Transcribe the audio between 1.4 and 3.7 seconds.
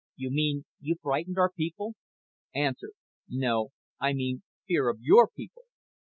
PEOPLE A. NO